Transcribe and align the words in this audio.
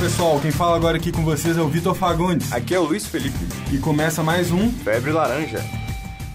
pessoal, 0.00 0.38
quem 0.40 0.52
fala 0.52 0.76
agora 0.76 0.96
aqui 0.96 1.10
com 1.10 1.24
vocês 1.24 1.58
é 1.58 1.60
o 1.60 1.66
Vitor 1.66 1.92
Fagundes. 1.92 2.52
Aqui 2.52 2.72
é 2.72 2.78
o 2.78 2.84
Luiz 2.84 3.04
Felipe. 3.04 3.36
E 3.72 3.78
começa 3.78 4.22
mais 4.22 4.52
um 4.52 4.70
Febre 4.70 5.10
Laranja. 5.10 5.58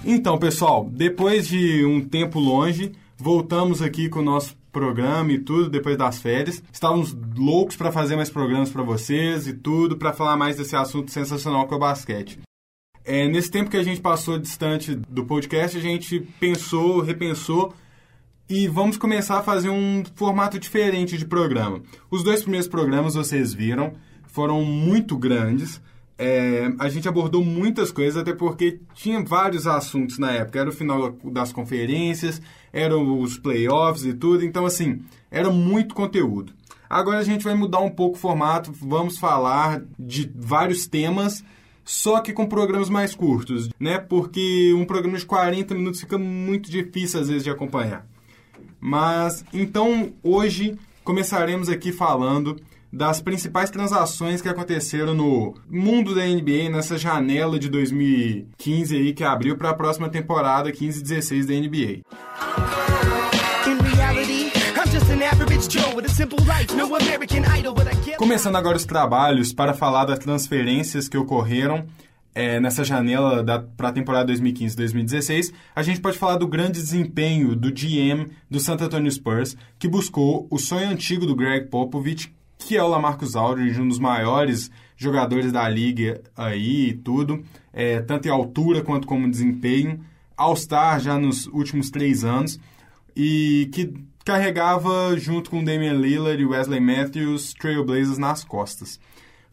Então, 0.04 0.38
pessoal, 0.38 0.90
depois 0.92 1.48
de 1.48 1.86
um 1.86 2.02
tempo 2.02 2.40
longe, 2.40 2.92
voltamos 3.18 3.82
aqui 3.82 4.10
com 4.10 4.20
o 4.20 4.24
nosso 4.24 4.58
programa 4.70 5.32
e 5.32 5.40
tudo 5.40 5.70
depois 5.70 5.98
das 5.98 6.22
férias. 6.22 6.62
Estávamos 6.74 7.16
loucos 7.38 7.78
para 7.78 7.90
fazer 7.90 8.18
mais 8.18 8.30
programas 8.30 8.70
para 8.70 8.84
vocês 8.84 9.48
e 9.48 9.54
tudo 9.54 9.96
para 9.96 10.12
falar 10.12 10.36
mais 10.36 10.58
desse 10.58 10.76
assunto 10.76 11.10
sensacional 11.10 11.66
que 11.66 11.74
é 11.74 11.78
o 11.78 11.80
basquete. 11.80 12.40
É, 13.06 13.30
nesse 13.30 13.50
tempo 13.50 13.70
que 13.70 13.78
a 13.78 13.84
gente 13.84 14.02
passou 14.02 14.38
distante 14.38 14.94
do 14.94 15.24
podcast, 15.26 15.78
a 15.78 15.82
gente 15.82 16.20
pensou, 16.38 17.00
repensou 17.00 17.74
e 18.50 18.68
vamos 18.68 18.98
começar 18.98 19.40
a 19.40 19.44
fazer 19.44 19.70
um 19.70 20.04
formato 20.16 20.60
diferente 20.60 21.18
de 21.18 21.26
programa. 21.26 21.82
Os 22.12 22.24
dois 22.24 22.42
primeiros 22.42 22.68
programas 22.68 23.16
vocês 23.16 23.54
viram, 23.54 23.94
foram 24.28 24.64
muito 24.64 25.18
grandes. 25.18 25.82
É, 26.18 26.72
a 26.78 26.90
gente 26.90 27.08
abordou 27.08 27.44
muitas 27.44 27.92
coisas, 27.92 28.22
até 28.22 28.34
porque 28.34 28.80
tinha 28.94 29.24
vários 29.24 29.66
assuntos 29.66 30.20
na 30.20 30.32
época. 30.32 30.60
Era 30.60 30.70
o 30.70 30.74
final 30.74 31.18
das 31.26 31.52
conferências, 31.52 32.42
eram 32.72 33.20
os 33.20 33.38
playoffs 33.38 34.06
e 34.06 34.14
tudo. 34.14 34.46
Então, 34.46 34.66
assim, 34.66 35.02
era 35.32 35.50
muito 35.50 35.96
conteúdo. 35.96 36.54
Agora 36.90 37.20
a 37.20 37.24
gente 37.24 37.44
vai 37.44 37.56
mudar 37.56 37.80
um 37.80 37.90
pouco 37.90 38.18
o 38.18 38.20
formato, 38.20 38.72
vamos 38.72 39.18
falar 39.18 39.82
de 39.98 40.32
vários 40.36 40.86
temas, 40.86 41.44
só 41.84 42.20
que 42.20 42.32
com 42.32 42.46
programas 42.46 42.88
mais 42.88 43.16
curtos, 43.16 43.70
né? 43.80 43.98
Porque 43.98 44.72
um 44.76 44.86
programa 44.86 45.18
de 45.18 45.26
40 45.26 45.74
minutos 45.74 46.02
fica 46.02 46.20
muito 46.20 46.70
difícil 46.70 47.20
às 47.20 47.30
vezes 47.30 47.44
de 47.44 47.50
acompanhar. 47.50 48.06
Mas 48.86 49.46
então 49.54 50.12
hoje 50.22 50.78
começaremos 51.06 51.70
aqui 51.70 51.94
falando 51.94 52.60
das 52.92 53.22
principais 53.22 53.70
transações 53.70 54.42
que 54.42 54.50
aconteceram 54.50 55.14
no 55.14 55.56
mundo 55.70 56.14
da 56.14 56.26
NBA 56.26 56.70
nessa 56.70 56.98
janela 56.98 57.58
de 57.58 57.70
2015 57.70 58.98
aí 58.98 59.14
que 59.14 59.24
abriu 59.24 59.56
para 59.58 59.70
a 59.70 59.74
próxima 59.74 60.10
temporada 60.10 60.70
15-16 60.70 61.46
da 61.46 61.54
NBA. 61.54 62.02
Começando 68.18 68.58
agora 68.58 68.76
os 68.76 68.86
trabalhos 68.86 69.54
para 69.54 69.74
falar 69.74 70.04
das 70.04 70.20
transferências 70.20 71.08
que 71.08 71.18
ocorreram 71.18 71.86
é, 72.36 72.60
nessa 72.60 72.84
janela 72.84 73.44
para 73.78 73.90
a 73.90 73.92
temporada 73.92 74.34
2015-2016, 74.34 75.54
a 75.76 75.84
gente 75.84 76.02
pode 76.02 76.18
falar 76.18 76.38
do 76.38 76.48
grande 76.48 76.82
desempenho 76.82 77.56
do 77.56 77.72
GM 77.72 78.30
do 78.50 78.60
Santo 78.60 78.84
Antonio 78.84 79.12
Spurs, 79.12 79.56
que 79.78 79.88
buscou 79.88 80.48
o 80.50 80.58
sonho 80.58 80.90
antigo 80.90 81.26
do 81.26 81.36
Greg 81.36 81.68
Popovich, 81.68 82.34
que 82.58 82.78
é 82.78 82.84
o 82.84 82.88
Lamarcus 82.88 83.36
Aldridge, 83.36 83.80
um 83.80 83.88
dos 83.88 84.00
maiores 84.00 84.72
jogadores 84.96 85.52
da 85.52 85.68
liga 85.68 86.22
aí 86.36 86.90
e 86.90 86.94
tudo, 86.94 87.44
é, 87.72 88.00
tanto 88.02 88.28
em 88.28 88.32
altura 88.32 88.82
quanto 88.82 89.08
como 89.08 89.30
desempenho, 89.30 90.00
All-Star 90.36 91.00
já 91.00 91.20
nos 91.20 91.48
últimos 91.48 91.90
três 91.90 92.24
anos, 92.24 92.60
e 93.16 93.70
que 93.74 93.94
carregava 94.26 95.16
junto 95.18 95.50
com 95.50 95.64
Damian 95.64 95.94
Lillard 95.94 96.42
e 96.42 96.46
Wesley 96.46 96.80
Matthews 96.80 97.54
Trailblazers 97.54 98.18
nas 98.18 98.44
costas. 98.44 99.00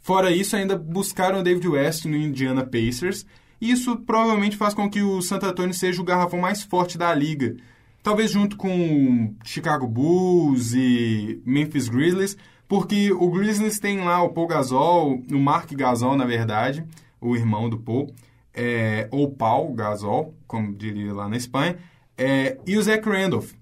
Fora 0.00 0.30
isso, 0.30 0.56
ainda 0.56 0.76
buscaram 0.76 1.40
o 1.40 1.42
David 1.42 1.68
West 1.68 2.06
no 2.06 2.16
Indiana 2.16 2.64
Pacers, 2.64 3.26
e 3.60 3.70
isso 3.70 3.96
provavelmente 3.98 4.56
faz 4.56 4.72
com 4.72 4.88
que 4.88 5.02
o 5.02 5.20
Santo 5.20 5.46
Antônio 5.46 5.74
seja 5.74 6.00
o 6.00 6.04
garrafão 6.04 6.40
mais 6.40 6.62
forte 6.62 6.96
da 6.96 7.14
liga. 7.14 7.56
Talvez 8.02 8.30
junto 8.30 8.56
com 8.56 9.34
Chicago 9.44 9.86
Bulls 9.86 10.72
e 10.72 11.42
Memphis 11.44 11.88
Grizzlies, 11.88 12.36
porque 12.66 13.12
o 13.12 13.30
Grizzlies 13.30 13.78
tem 13.78 14.00
lá 14.00 14.22
o 14.22 14.30
Paul 14.30 14.46
Gasol, 14.46 15.22
o 15.30 15.38
Mark 15.38 15.70
Gasol, 15.72 16.16
na 16.16 16.24
verdade, 16.24 16.82
o 17.20 17.36
irmão 17.36 17.68
do 17.68 17.78
Paul, 17.78 18.10
é, 18.54 19.06
ou 19.10 19.30
Paul 19.30 19.74
Gasol, 19.74 20.34
como 20.46 20.74
diria 20.74 21.12
lá 21.12 21.28
na 21.28 21.36
Espanha, 21.36 21.76
é, 22.16 22.58
e 22.66 22.78
o 22.78 22.82
Zach 22.82 23.06
Randolph, 23.06 23.52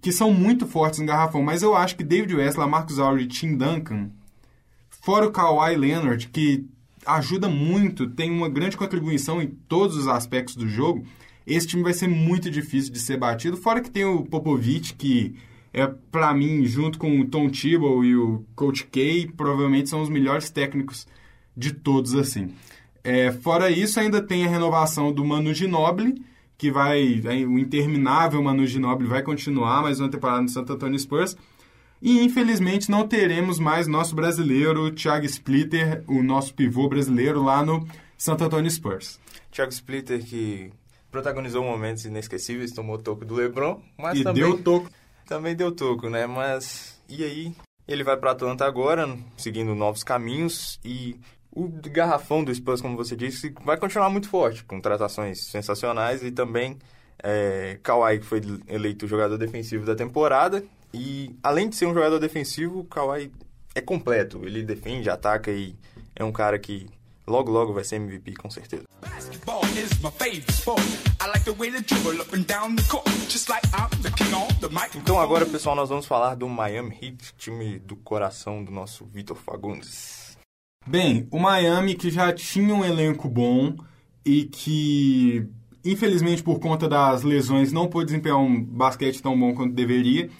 que 0.00 0.10
são 0.10 0.32
muito 0.32 0.66
fortes 0.66 0.98
no 0.98 1.06
garrafão, 1.06 1.42
mas 1.42 1.62
eu 1.62 1.76
acho 1.76 1.96
que 1.96 2.02
David 2.02 2.34
West, 2.34 2.56
Marcus 2.56 2.98
Aldridge 2.98 3.24
e 3.24 3.28
Tim 3.28 3.56
Duncan 3.56 4.10
Fora 5.06 5.24
o 5.24 5.30
Kawhi 5.30 5.76
Leonard, 5.76 6.26
que 6.30 6.66
ajuda 7.06 7.48
muito, 7.48 8.10
tem 8.10 8.28
uma 8.28 8.48
grande 8.48 8.76
contribuição 8.76 9.40
em 9.40 9.46
todos 9.46 9.96
os 9.96 10.08
aspectos 10.08 10.56
do 10.56 10.66
jogo, 10.66 11.06
esse 11.46 11.64
time 11.64 11.84
vai 11.84 11.92
ser 11.92 12.08
muito 12.08 12.50
difícil 12.50 12.92
de 12.92 12.98
ser 12.98 13.16
batido. 13.16 13.56
Fora 13.56 13.80
que 13.80 13.88
tem 13.88 14.04
o 14.04 14.24
Popovich, 14.24 14.94
que 14.94 15.36
é, 15.72 15.86
para 15.86 16.34
mim, 16.34 16.64
junto 16.64 16.98
com 16.98 17.20
o 17.20 17.24
Tom 17.24 17.48
Thibodeau 17.48 18.04
e 18.04 18.16
o 18.16 18.44
Coach 18.56 18.84
K, 18.88 19.30
provavelmente 19.36 19.88
são 19.88 20.02
os 20.02 20.08
melhores 20.08 20.50
técnicos 20.50 21.06
de 21.56 21.72
todos, 21.72 22.16
assim. 22.16 22.50
É, 23.04 23.30
fora 23.30 23.70
isso, 23.70 24.00
ainda 24.00 24.20
tem 24.20 24.44
a 24.44 24.48
renovação 24.48 25.12
do 25.12 25.24
Manu 25.24 25.54
Ginobili, 25.54 26.20
que 26.58 26.68
vai, 26.68 27.22
o 27.44 27.60
interminável 27.60 28.42
Manu 28.42 28.66
Ginobili 28.66 29.08
vai 29.08 29.22
continuar 29.22 29.82
mais 29.82 30.00
uma 30.00 30.08
temporada 30.08 30.42
no 30.42 30.48
Santo 30.48 30.72
Antonio 30.72 30.98
Spurs. 30.98 31.36
E 32.00 32.22
infelizmente 32.22 32.90
não 32.90 33.06
teremos 33.06 33.58
mais 33.58 33.86
nosso 33.86 34.14
brasileiro, 34.14 34.90
Thiago 34.90 35.24
Splitter, 35.24 36.04
o 36.06 36.22
nosso 36.22 36.54
pivô 36.54 36.88
brasileiro 36.88 37.42
lá 37.42 37.64
no 37.64 37.86
Santo 38.18 38.44
Antônio 38.44 38.70
Spurs. 38.70 39.18
Thiago 39.50 39.72
Splitter 39.72 40.24
que 40.24 40.70
protagonizou 41.10 41.64
momentos 41.64 42.04
inesquecíveis, 42.04 42.72
tomou 42.72 42.98
toco 42.98 43.24
do 43.24 43.34
LeBron, 43.34 43.80
mas 43.96 44.18
e 44.18 44.24
também 44.24 44.42
deu 44.42 44.58
toco. 44.58 44.90
Também 45.26 45.56
deu 45.56 45.72
toco, 45.72 46.10
né? 46.10 46.26
Mas 46.26 47.00
e 47.08 47.24
aí? 47.24 47.54
Ele 47.88 48.04
vai 48.04 48.16
para 48.16 48.32
Atlanta 48.32 48.64
agora, 48.64 49.16
seguindo 49.36 49.74
novos 49.74 50.02
caminhos 50.02 50.78
e 50.84 51.18
o 51.52 51.68
garrafão 51.90 52.44
do 52.44 52.54
Spurs, 52.54 52.82
como 52.82 52.96
você 52.96 53.16
disse, 53.16 53.54
vai 53.64 53.78
continuar 53.78 54.10
muito 54.10 54.28
forte, 54.28 54.62
com 54.64 54.78
tratações 54.78 55.46
sensacionais 55.46 56.22
e 56.22 56.30
também 56.30 56.76
é, 57.22 57.78
Kawhi, 57.82 58.18
que 58.18 58.26
foi 58.26 58.42
eleito 58.68 59.06
jogador 59.06 59.38
defensivo 59.38 59.86
da 59.86 59.94
temporada, 59.94 60.62
e 60.96 61.36
além 61.42 61.68
de 61.68 61.76
ser 61.76 61.86
um 61.86 61.92
jogador 61.92 62.18
defensivo, 62.18 62.80
o 62.80 62.84
Kawhi 62.84 63.30
é 63.74 63.80
completo. 63.80 64.40
Ele 64.44 64.62
defende, 64.62 65.10
ataca 65.10 65.50
e 65.50 65.76
é 66.14 66.24
um 66.24 66.32
cara 66.32 66.58
que 66.58 66.86
logo 67.26 67.50
logo 67.50 67.74
vai 67.74 67.84
ser 67.84 67.96
MVP 67.96 68.34
com 68.34 68.50
certeza. 68.50 68.84
Então 74.96 75.20
agora, 75.20 75.44
pessoal, 75.44 75.76
nós 75.76 75.90
vamos 75.90 76.06
falar 76.06 76.34
do 76.34 76.48
Miami 76.48 76.96
Heat, 77.02 77.34
time 77.36 77.78
do 77.78 77.96
coração 77.96 78.64
do 78.64 78.72
nosso 78.72 79.04
Vitor 79.04 79.36
Fagundes. 79.36 80.38
Bem, 80.86 81.28
o 81.30 81.38
Miami 81.38 81.94
que 81.94 82.10
já 82.10 82.32
tinha 82.32 82.74
um 82.74 82.84
elenco 82.84 83.28
bom 83.28 83.76
e 84.24 84.44
que 84.44 85.46
infelizmente 85.84 86.42
por 86.42 86.58
conta 86.58 86.88
das 86.88 87.22
lesões 87.22 87.72
não 87.72 87.88
pôde 87.88 88.06
desempenhar 88.06 88.38
um 88.38 88.62
basquete 88.62 89.20
tão 89.20 89.38
bom 89.38 89.54
quanto 89.54 89.74
deveria 89.74 90.30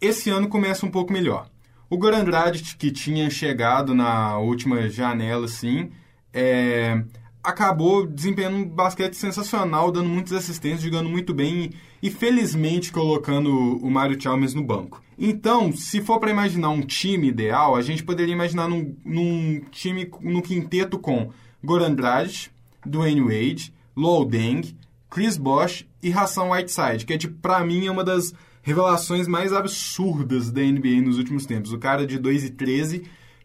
esse 0.00 0.30
ano 0.30 0.48
começa 0.48 0.86
um 0.86 0.90
pouco 0.90 1.12
melhor. 1.12 1.48
O 1.88 1.98
Goran 1.98 2.24
Dragic, 2.24 2.76
que 2.76 2.90
tinha 2.90 3.28
chegado 3.28 3.94
na 3.94 4.38
última 4.38 4.88
janela, 4.88 5.46
assim, 5.46 5.90
é, 6.32 7.02
acabou 7.42 8.06
desempenhando 8.06 8.56
um 8.58 8.64
basquete 8.64 9.14
sensacional, 9.14 9.90
dando 9.90 10.08
muitas 10.08 10.32
assistências, 10.32 10.82
jogando 10.82 11.08
muito 11.08 11.34
bem 11.34 11.70
e, 12.02 12.08
e 12.08 12.10
felizmente 12.10 12.92
colocando 12.92 13.50
o 13.50 13.90
Mario 13.90 14.20
Chalmers 14.20 14.54
no 14.54 14.62
banco. 14.62 15.02
Então, 15.18 15.72
se 15.72 16.00
for 16.00 16.18
para 16.18 16.30
imaginar 16.30 16.70
um 16.70 16.80
time 16.80 17.28
ideal, 17.28 17.74
a 17.74 17.82
gente 17.82 18.02
poderia 18.04 18.32
imaginar 18.32 18.68
num, 18.68 18.96
num 19.04 19.60
time, 19.70 20.10
no 20.20 20.40
quinteto 20.40 20.98
com 20.98 21.30
Goran 21.62 21.92
Dragic, 21.94 22.50
Dwayne 22.86 23.20
Wade, 23.20 23.74
Lou 23.94 24.24
Deng, 24.24 24.76
Chris 25.10 25.36
Bosh 25.36 25.86
e 26.02 26.12
Hassan 26.12 26.44
Whiteside, 26.44 27.04
que 27.04 27.12
é, 27.12 27.18
pra 27.42 27.64
mim, 27.64 27.86
é 27.86 27.90
uma 27.90 28.04
das 28.04 28.32
revelações 28.62 29.26
mais 29.26 29.52
absurdas 29.52 30.50
da 30.50 30.60
NBA 30.60 31.02
nos 31.02 31.18
últimos 31.18 31.46
tempos. 31.46 31.72
O 31.72 31.78
cara 31.78 32.06
de 32.06 32.18
2 32.18 32.44
e 32.44 32.50
13 32.50 33.02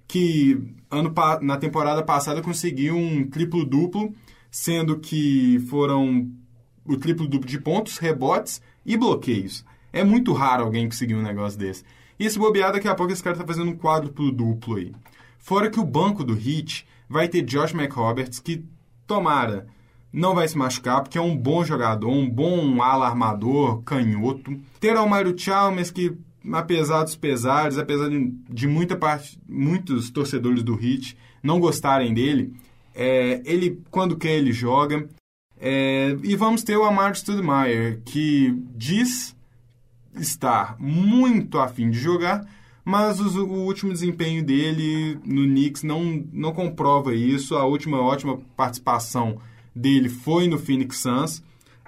que 0.07 0.75
ano 0.89 1.13
na 1.41 1.57
temporada 1.57 2.03
passada 2.03 2.41
conseguiu 2.41 2.95
um 2.95 3.27
triplo 3.27 3.65
duplo, 3.65 4.13
sendo 4.51 4.99
que 4.99 5.59
foram 5.69 6.29
o 6.85 6.97
triplo 6.97 7.27
duplo 7.27 7.47
de 7.47 7.59
pontos, 7.59 7.97
rebotes 7.97 8.61
e 8.85 8.95
bloqueios. 8.95 9.65
É 9.91 10.03
muito 10.03 10.33
raro 10.33 10.63
alguém 10.63 10.87
conseguir 10.87 11.15
um 11.15 11.23
negócio 11.23 11.57
desse. 11.57 11.83
E 12.19 12.25
esse 12.25 12.37
bobear, 12.37 12.71
daqui 12.71 12.87
a 12.87 12.95
pouco 12.95 13.11
esse 13.11 13.23
cara 13.23 13.35
tá 13.35 13.45
fazendo 13.45 13.71
um 13.71 13.77
quádruplo 13.77 14.31
duplo 14.31 14.75
aí. 14.75 14.93
Fora 15.37 15.69
que 15.69 15.79
o 15.79 15.85
banco 15.85 16.23
do 16.23 16.33
Heat 16.33 16.87
vai 17.09 17.27
ter 17.27 17.41
Josh 17.41 17.73
McRoberts, 17.73 18.39
que 18.39 18.65
tomara 19.05 19.67
não 20.15 20.33
vai 20.33 20.47
se 20.47 20.57
machucar, 20.57 21.01
porque 21.01 21.17
é 21.17 21.21
um 21.21 21.35
bom 21.35 21.65
jogador, 21.65 22.09
um 22.09 22.29
bom 22.29 22.81
ala 22.81 23.05
armador, 23.05 23.83
canhoto. 23.83 24.57
Ter 24.79 24.95
o 24.95 25.09
Mario 25.09 25.37
Chalmers, 25.37 25.91
que 25.91 26.17
apesar 26.53 27.03
dos 27.03 27.17
pesares, 27.17 27.77
apesar 27.77 28.09
de, 28.09 28.65
muita 28.65 28.95
parte, 28.95 29.37
muitos 29.47 30.09
torcedores 30.09 30.63
do 30.63 30.73
Heat 30.73 31.17
não 31.43 31.59
gostarem 31.59 32.13
dele, 32.13 32.53
é, 32.95 33.41
ele, 33.43 33.81
quando 33.91 34.15
quer, 34.15 34.37
ele 34.37 34.53
joga. 34.53 35.05
É, 35.59 36.15
e 36.23 36.33
vamos 36.37 36.63
ter 36.63 36.77
o 36.77 36.85
Amar 36.85 37.13
Stoudemire, 37.13 38.01
que 38.05 38.57
diz 38.73 39.35
estar 40.15 40.77
muito 40.79 41.59
afim 41.59 41.89
de 41.89 41.99
jogar, 41.99 42.47
mas 42.85 43.19
os, 43.19 43.35
o 43.35 43.47
último 43.47 43.91
desempenho 43.91 44.45
dele 44.45 45.19
no 45.25 45.43
Knicks 45.43 45.83
não, 45.83 46.23
não 46.31 46.53
comprova 46.53 47.13
isso. 47.13 47.57
A 47.57 47.65
última 47.65 47.99
ótima 47.99 48.39
participação 48.55 49.41
dele 49.75 50.09
foi 50.09 50.47
no 50.47 50.57
Phoenix 50.57 50.99
Suns, 50.99 51.43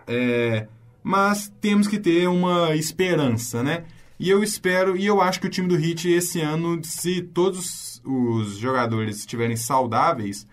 é, 0.06 0.68
mas 1.01 1.51
temos 1.62 1.88
que 1.88 1.98
ter 1.98 2.28
uma 2.28 2.75
esperança, 2.75 3.63
né? 3.63 3.86
E 4.19 4.30
eu 4.30 4.44
espero, 4.44 4.98
e 4.98 5.06
eu 5.06 5.22
acho 5.22 5.39
que 5.39 5.48
o 5.48 5.50
time 5.50 5.68
do 5.68 5.78
Heat 5.78 6.10
esse 6.10 6.42
ano, 6.42 6.84
se 6.84 7.22
todos 7.22 8.01
os 8.04 8.57
jogadores 8.57 9.19
estiverem 9.19 9.56
saudáveis, 9.56 10.48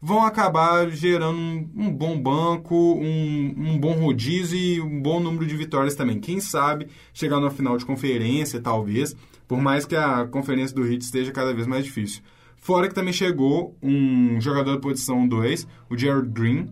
vão 0.00 0.24
acabar 0.24 0.90
gerando 0.90 1.38
um, 1.38 1.92
bom 1.92 2.20
banco, 2.20 2.74
um, 2.74 3.54
um, 3.56 3.78
bom 3.78 3.92
rodízio 3.92 4.58
e 4.58 4.80
um 4.80 5.00
bom 5.00 5.20
número 5.20 5.46
de 5.46 5.56
vitórias 5.56 5.94
também. 5.94 6.20
Quem 6.20 6.40
sabe 6.40 6.88
chegar 7.12 7.40
na 7.40 7.50
final 7.50 7.76
de 7.76 7.86
conferência, 7.86 8.60
talvez, 8.60 9.14
por 9.46 9.60
mais 9.60 9.84
que 9.84 9.96
a 9.96 10.26
conferência 10.26 10.74
do 10.74 10.84
Heat 10.84 11.04
esteja 11.04 11.32
cada 11.32 11.52
vez 11.52 11.66
mais 11.66 11.84
difícil. 11.84 12.22
Fora 12.60 12.88
que 12.88 12.94
também 12.94 13.12
chegou 13.12 13.76
um 13.82 14.40
jogador 14.40 14.72
da 14.72 14.80
posição 14.80 15.26
2, 15.26 15.66
o 15.88 15.96
Jared 15.96 16.28
Green, 16.28 16.68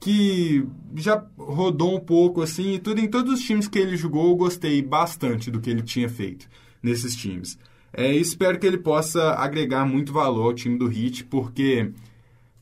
que 0.00 0.64
já 0.96 1.24
rodou 1.38 1.96
um 1.96 2.00
pouco 2.00 2.42
assim, 2.42 2.74
e 2.74 2.78
tudo 2.78 3.00
em 3.00 3.08
todos 3.08 3.34
os 3.34 3.40
times 3.40 3.68
que 3.68 3.78
ele 3.78 3.96
jogou, 3.96 4.30
eu 4.30 4.36
gostei 4.36 4.82
bastante 4.82 5.50
do 5.50 5.60
que 5.60 5.70
ele 5.70 5.82
tinha 5.82 6.08
feito 6.08 6.48
nesses 6.82 7.14
times. 7.14 7.58
É, 7.92 8.12
espero 8.12 8.58
que 8.58 8.66
ele 8.66 8.78
possa 8.78 9.34
agregar 9.34 9.84
muito 9.84 10.12
valor 10.12 10.46
ao 10.46 10.54
time 10.54 10.78
do 10.78 10.90
Heat, 10.90 11.24
porque, 11.24 11.92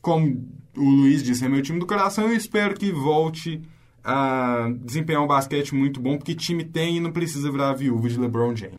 como 0.01 0.47
o 0.75 0.89
Luiz 0.89 1.23
disse, 1.23 1.45
é 1.45 1.49
meu 1.49 1.61
time 1.61 1.79
do 1.79 1.85
coração, 1.85 2.25
eu 2.25 2.35
espero 2.35 2.75
que 2.75 2.91
volte 2.91 3.61
a 4.03 4.71
desempenhar 4.83 5.23
um 5.23 5.27
basquete 5.27 5.73
muito 5.73 5.99
bom, 5.99 6.17
porque 6.17 6.35
time 6.35 6.63
tem 6.63 6.97
e 6.97 6.99
não 6.99 7.11
precisa 7.11 7.51
virar 7.51 7.73
viúva 7.73 8.09
de 8.09 8.19
LeBron 8.19 8.55
James. 8.55 8.77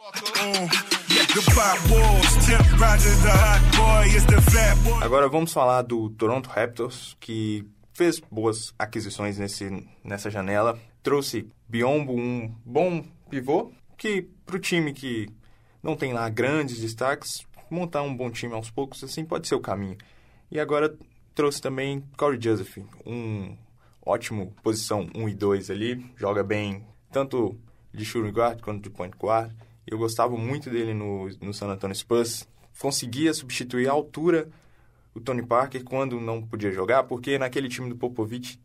Agora 5.03 5.31
vamos 5.31 5.51
falar 5.51 5.81
do 5.81 6.11
Toronto 6.11 6.51
Raptors, 6.51 7.17
que 7.19 7.67
fez 7.95 8.21
boas 8.21 8.75
aquisições 8.79 9.39
nesse, 9.39 9.89
nessa 10.05 10.31
janela. 10.31 10.79
Trouxe 11.03 11.49
Biombo, 11.67 12.13
um 12.13 12.55
bom 12.63 13.03
pivô, 13.31 13.73
que 13.97 14.29
para 14.45 14.57
o 14.57 14.59
time 14.59 14.93
que 14.93 15.27
não 15.83 15.97
tem 15.97 16.13
lá 16.13 16.29
grandes 16.29 16.79
destaques, 16.79 17.47
montar 17.71 18.03
um 18.03 18.15
bom 18.15 18.31
time 18.31 18.53
aos 18.53 18.71
poucos, 18.71 19.03
assim, 19.03 19.25
pode 19.25 19.49
ser 19.49 19.55
o 19.55 19.61
caminho. 19.61 19.97
E 20.51 20.61
agora 20.61 20.95
trouxe 21.35 21.63
também 21.63 22.05
Corey 22.15 22.39
Joseph, 22.39 22.77
um 23.07 23.57
ótimo 24.05 24.55
posição 24.63 25.09
1 25.15 25.29
e 25.31 25.35
2 25.35 25.71
ali, 25.71 26.05
joga 26.15 26.45
bem 26.45 26.87
tanto 27.11 27.59
de 27.91 28.05
shooting 28.05 28.33
guard 28.33 28.61
quanto 28.61 28.83
de 28.83 28.91
point 28.91 29.17
guard. 29.19 29.51
Eu 29.87 29.99
gostava 29.99 30.37
muito 30.37 30.71
dele 30.71 30.95
no, 30.95 31.29
no 31.41 31.53
San 31.53 31.69
Antonio 31.69 31.95
Spurs. 31.95 32.49
Conseguia 32.79 33.33
substituir 33.35 33.89
a 33.89 33.93
altura 33.93 34.49
o 35.15 35.21
Tony 35.21 35.45
Parker 35.45 35.85
quando 35.85 36.21
não 36.21 36.43
podia 36.43 36.71
jogar, 36.71 37.05
porque 37.05 37.39
naquele 37.39 37.69
time 37.69 37.89
do 37.89 37.97
Popovich, 37.97 38.59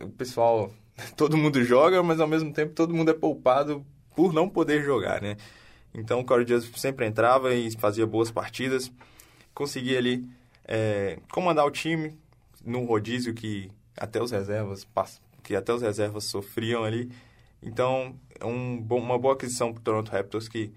o 0.00 0.08
pessoal, 0.08 0.72
todo 1.16 1.36
mundo 1.36 1.62
joga, 1.62 2.02
mas 2.02 2.20
ao 2.20 2.26
mesmo 2.26 2.52
tempo 2.52 2.74
todo 2.74 2.94
mundo 2.94 3.10
é 3.10 3.14
poupado 3.14 3.84
por 4.14 4.32
não 4.32 4.48
poder 4.48 4.82
jogar, 4.82 5.22
né? 5.22 5.36
Então 5.94 6.20
o 6.20 6.24
Corey 6.24 6.46
Joseph 6.46 6.76
sempre 6.76 7.06
entrava 7.06 7.54
e 7.54 7.70
fazia 7.72 8.06
boas 8.06 8.30
partidas, 8.30 8.90
conseguia 9.54 9.98
ali 9.98 10.26
é, 10.64 11.18
comandar 11.30 11.66
o 11.66 11.70
time 11.70 12.18
num 12.64 12.84
rodízio 12.86 13.34
que 13.34 13.70
até 13.96 14.22
os 14.22 14.30
reservas 14.30 14.86
que 15.42 15.54
até 15.54 15.72
os 15.72 15.82
reservas 15.82 16.24
sofriam 16.24 16.84
ali. 16.84 17.10
Então, 17.62 18.14
é 18.40 18.44
um 18.44 18.84
uma 18.90 19.18
boa 19.18 19.34
aquisição 19.34 19.72
para 19.72 19.80
o 19.80 19.84
Toronto 19.84 20.10
Raptors 20.10 20.48
que 20.48 20.72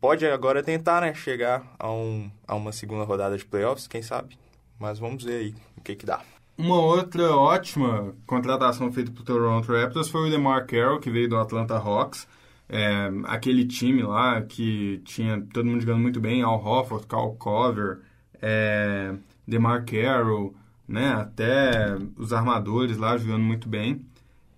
pode 0.00 0.26
agora 0.26 0.62
tentar 0.62 1.00
né, 1.00 1.14
chegar 1.14 1.74
a, 1.78 1.90
um, 1.90 2.30
a 2.46 2.54
uma 2.54 2.72
segunda 2.72 3.04
rodada 3.04 3.36
de 3.36 3.44
playoffs, 3.44 3.86
quem 3.86 4.02
sabe? 4.02 4.38
Mas 4.78 4.98
vamos 4.98 5.24
ver 5.24 5.38
aí 5.38 5.54
o 5.76 5.80
que, 5.80 5.96
que 5.96 6.06
dá. 6.06 6.22
Uma 6.56 6.80
outra 6.80 7.30
ótima 7.36 8.14
contratação 8.26 8.92
feita 8.92 9.12
para 9.12 9.20
o 9.20 9.24
Toronto 9.24 9.72
Raptors 9.72 10.08
foi 10.08 10.26
o 10.26 10.30
DeMar 10.30 10.66
Carroll, 10.66 10.98
que 10.98 11.10
veio 11.10 11.28
do 11.28 11.36
Atlanta 11.36 11.76
Hawks. 11.76 12.26
É, 12.68 13.10
aquele 13.24 13.64
time 13.64 14.02
lá 14.02 14.42
que 14.42 15.00
tinha 15.04 15.40
todo 15.52 15.66
mundo 15.66 15.80
jogando 15.80 16.02
muito 16.02 16.20
bem, 16.20 16.42
Al 16.42 16.62
Hofford, 16.62 17.06
Cal 17.06 17.32
Cover, 17.36 18.00
é, 18.42 19.14
DeMar 19.46 19.84
Carroll, 19.84 20.54
né, 20.86 21.12
até 21.12 21.96
os 22.16 22.32
armadores 22.32 22.96
lá 22.96 23.16
jogando 23.16 23.42
muito 23.42 23.68
bem. 23.68 24.04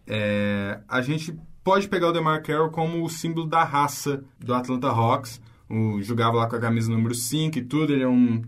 É, 0.06 0.80
a 0.88 1.02
gente 1.02 1.38
pode 1.62 1.88
pegar 1.88 2.08
o 2.08 2.12
DeMar 2.12 2.42
Carroll 2.42 2.70
como 2.70 3.04
o 3.04 3.08
símbolo 3.08 3.46
da 3.46 3.64
raça 3.64 4.24
do 4.38 4.54
Atlanta 4.54 4.88
Hawks. 4.88 5.40
O, 5.68 6.02
jogava 6.02 6.36
lá 6.36 6.48
com 6.48 6.56
a 6.56 6.60
camisa 6.60 6.90
número 6.90 7.14
5 7.14 7.58
e 7.58 7.62
tudo, 7.62 7.92
ele 7.92 8.02
é 8.02 8.08
um 8.08 8.42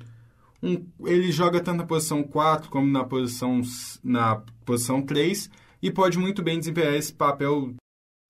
um, 0.63 0.81
ele 1.05 1.33
joga 1.33 1.61
tanto 1.61 1.79
na 1.79 1.85
posição 1.85 2.23
4 2.23 2.71
como 2.71 2.87
na 2.87 3.03
posição, 3.03 3.61
na 4.03 4.41
posição 4.65 5.03
3 5.03 5.51
e 5.83 5.91
pode 5.91 6.19
muito 6.19 6.41
bem 6.43 6.59
desempenhar 6.59 6.95
esse 6.95 7.13
papel 7.13 7.75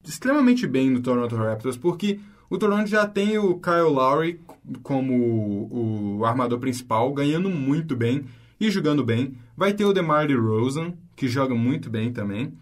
extremamente 0.02 0.66
bem 0.66 0.88
no 0.88 1.02
Toronto 1.02 1.36
Raptors, 1.36 1.76
porque 1.76 2.18
o 2.48 2.56
Toronto 2.56 2.88
já 2.88 3.06
tem 3.06 3.38
o 3.38 3.60
Kyle 3.60 3.82
Lowry 3.82 4.40
como 4.82 5.14
o, 5.14 6.18
o 6.18 6.24
armador 6.24 6.58
principal, 6.58 7.12
ganhando 7.12 7.50
muito 7.50 7.94
bem 7.94 8.24
e 8.58 8.70
jogando 8.70 9.04
bem. 9.04 9.36
Vai 9.56 9.74
ter 9.74 9.84
o 9.84 9.92
DeMar 9.92 10.26
DeRozan, 10.26 10.94
que 11.14 11.28
joga 11.28 11.54
muito 11.54 11.90
bem 11.90 12.12
também. 12.12 12.52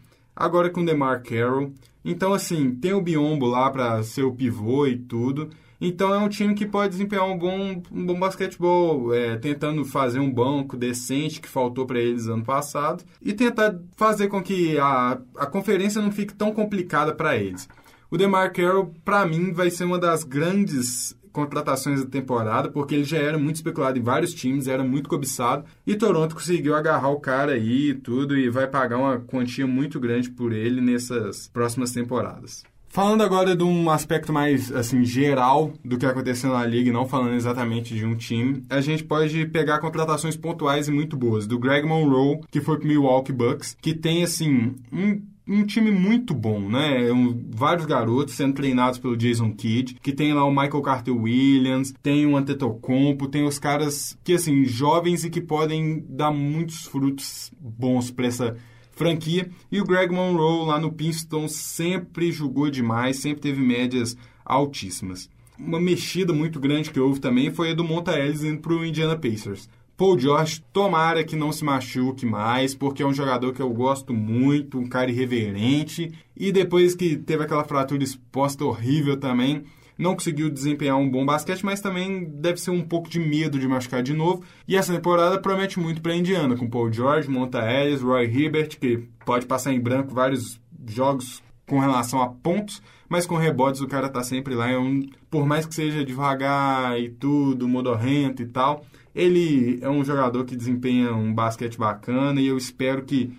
Agora 0.41 0.71
com 0.71 0.81
o 0.81 0.87
DeMar 0.87 1.23
Carroll. 1.23 1.75
Então, 2.03 2.33
assim, 2.33 2.75
tem 2.75 2.95
o 2.95 3.03
Biombo 3.03 3.45
lá 3.45 3.71
para 3.71 4.03
ser 4.03 4.23
o 4.23 4.33
pivô 4.33 4.87
e 4.87 4.97
tudo. 4.97 5.51
Então 5.79 6.15
é 6.15 6.19
um 6.19 6.31
time 6.31 6.55
que 6.55 6.65
pode 6.65 6.91
desempenhar 6.91 7.27
um 7.27 7.37
bom, 7.37 7.83
um 7.93 8.07
bom 8.07 8.19
basquetebol, 8.19 9.13
é, 9.15 9.37
tentando 9.37 9.85
fazer 9.85 10.19
um 10.19 10.33
banco 10.33 10.79
decente 10.79 11.43
que 11.43 11.49
faltou 11.49 11.87
para 11.87 11.99
eles 11.99 12.27
ano 12.27 12.45
passado 12.45 13.05
e 13.21 13.35
tentar 13.35 13.79
fazer 13.97 14.29
com 14.29 14.43
que 14.43 14.79
a, 14.79 15.19
a 15.37 15.47
conferência 15.47 16.01
não 16.01 16.11
fique 16.11 16.35
tão 16.35 16.53
complicada 16.53 17.15
para 17.15 17.37
eles. 17.37 17.69
O 18.11 18.17
DeMar 18.17 18.53
Carroll, 18.53 18.95
para 19.05 19.27
mim, 19.27 19.53
vai 19.53 19.71
ser 19.71 19.85
uma 19.85 19.99
das 19.99 20.25
grandes 20.25 21.17
contratações 21.33 22.05
da 22.05 22.11
temporada, 22.11 22.71
porque 22.71 22.95
ele 22.95 23.05
já 23.05 23.19
era 23.19 23.39
muito 23.39 23.57
especulado 23.57 23.99
em 23.99 24.03
vários 24.03 24.35
times, 24.35 24.67
era 24.67 24.85
muito 24.85 25.09
cobiçado, 25.09 25.65
e 25.87 25.97
Toronto 25.97 26.35
conseguiu 26.35 26.75
agarrar 26.75 27.11
o 27.11 27.21
cara 27.21 27.53
aí 27.53 27.91
e 27.91 27.95
tudo, 27.95 28.37
e 28.37 28.51
vai 28.51 28.67
pagar 28.67 28.99
uma 28.99 29.19
quantia 29.19 29.67
muito 29.67 29.99
grande 30.01 30.31
por 30.31 30.53
ele 30.53 30.81
nessas 30.81 31.49
próximas 31.49 31.93
temporadas. 31.93 32.65
Falando 32.93 33.23
agora 33.23 33.55
de 33.55 33.63
um 33.63 33.89
aspecto 33.89 34.33
mais 34.33 34.73
assim 34.73 35.05
geral 35.05 35.73
do 35.85 35.97
que 35.97 36.05
aconteceu 36.05 36.51
na 36.51 36.67
liga, 36.67 36.91
não 36.91 37.07
falando 37.07 37.35
exatamente 37.35 37.95
de 37.95 38.05
um 38.05 38.17
time, 38.17 38.65
a 38.69 38.81
gente 38.81 39.05
pode 39.05 39.47
pegar 39.47 39.79
contratações 39.79 40.37
pontuais 40.37 40.89
e 40.89 40.91
muito 40.91 41.17
boas 41.17 41.47
do 41.47 41.57
Greg 41.57 41.87
Monroe, 41.87 42.41
que 42.51 42.61
foi 42.61 42.79
pro 42.79 42.89
Milwaukee 42.89 43.33
Bucks, 43.33 43.77
que 43.81 43.95
tem 43.95 44.25
assim 44.25 44.75
um 44.93 45.23
um 45.51 45.67
time 45.67 45.91
muito 45.91 46.33
bom, 46.33 46.61
né? 46.61 47.11
Um, 47.13 47.45
vários 47.51 47.85
garotos 47.85 48.35
sendo 48.35 48.55
treinados 48.55 49.01
pelo 49.01 49.17
Jason 49.17 49.53
Kidd, 49.53 49.97
que 50.01 50.13
tem 50.13 50.33
lá 50.33 50.45
o 50.45 50.51
Michael 50.51 50.83
Carter 50.83 51.15
Williams, 51.15 51.93
tem 52.01 52.25
o 52.25 52.37
Antetokounmpo, 52.37 53.27
tem 53.27 53.45
os 53.45 53.59
caras 53.59 54.17
que, 54.23 54.35
assim, 54.35 54.65
jovens 54.65 55.25
e 55.25 55.31
que 55.31 55.41
podem 55.41 56.05
dar 56.09 56.31
muitos 56.31 56.87
frutos 56.87 57.51
bons 57.59 58.11
para 58.13 58.27
essa 58.27 58.57
franquia. 58.93 59.51
E 59.73 59.81
o 59.81 59.85
Greg 59.85 60.13
Monroe 60.13 60.67
lá 60.67 60.79
no 60.79 60.93
Pistons 60.93 61.53
sempre 61.53 62.31
jogou 62.31 62.71
demais, 62.71 63.19
sempre 63.19 63.43
teve 63.43 63.61
médias 63.61 64.17
altíssimas. 64.45 65.29
Uma 65.59 65.81
mexida 65.81 66.33
muito 66.33 66.61
grande 66.61 66.91
que 66.91 67.01
houve 67.01 67.21
também 67.21 67.51
foi 67.51 67.73
a 67.73 67.75
do 67.75 67.85
Monta 67.85 68.19
Ellis 68.19 68.43
indo 68.43 68.61
para 68.61 68.73
o 68.73 68.85
Indiana 68.85 69.17
Pacers. 69.17 69.69
Paul 70.01 70.19
George, 70.19 70.65
tomara 70.73 71.23
que 71.23 71.37
não 71.37 71.53
se 71.53 71.63
machuque 71.63 72.25
mais, 72.25 72.75
porque 72.75 73.03
é 73.03 73.07
um 73.07 73.13
jogador 73.13 73.53
que 73.53 73.61
eu 73.61 73.69
gosto 73.69 74.15
muito, 74.15 74.79
um 74.79 74.89
cara 74.89 75.11
irreverente. 75.11 76.11
E 76.35 76.51
depois 76.51 76.95
que 76.95 77.19
teve 77.19 77.45
aquela 77.45 77.65
fratura 77.65 78.03
exposta 78.03 78.65
horrível 78.65 79.19
também, 79.19 79.63
não 79.99 80.15
conseguiu 80.15 80.49
desempenhar 80.49 80.97
um 80.97 81.07
bom 81.07 81.27
basquete, 81.27 81.63
mas 81.67 81.83
também 81.83 82.25
deve 82.25 82.59
ser 82.59 82.71
um 82.71 82.81
pouco 82.81 83.11
de 83.11 83.21
medo 83.21 83.59
de 83.59 83.69
machucar 83.69 84.03
de 84.03 84.15
novo. 84.15 84.43
E 84.67 84.75
essa 84.75 84.95
temporada 84.95 85.39
promete 85.39 85.79
muito 85.79 86.01
para 86.01 86.13
a 86.13 86.17
Indiana, 86.17 86.57
com 86.57 86.71
Paul 86.71 86.91
George, 86.91 87.29
Monta 87.29 87.71
Ellis, 87.71 88.01
Roy 88.01 88.25
Hibbert, 88.25 88.79
que 88.81 89.07
pode 89.27 89.45
passar 89.45 89.75
em 89.75 89.81
branco 89.81 90.15
vários 90.15 90.59
jogos 90.89 91.43
com 91.67 91.79
relação 91.79 92.23
a 92.23 92.29
pontos, 92.31 92.83
mas 93.07 93.27
com 93.27 93.37
rebotes 93.37 93.83
o 93.83 93.87
cara 93.87 94.09
tá 94.09 94.23
sempre 94.23 94.55
lá. 94.55 94.71
É 94.71 94.79
um, 94.79 95.07
por 95.31 95.45
mais 95.45 95.67
que 95.67 95.75
seja 95.75 96.03
devagar 96.03 96.99
e 96.99 97.11
tudo, 97.11 97.69
modorrento 97.69 98.41
e 98.41 98.47
tal, 98.47 98.83
ele 99.15 99.79
é 99.83 99.89
um 99.89 100.05
jogador 100.05 100.45
que 100.45 100.57
desempenha 100.57 101.13
um 101.13 101.33
basquete 101.33 101.79
bacana 101.79 102.41
e 102.41 102.47
eu 102.47 102.57
espero 102.57 103.05
que 103.05 103.33